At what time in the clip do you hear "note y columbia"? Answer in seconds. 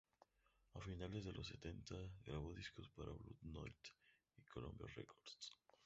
3.43-4.87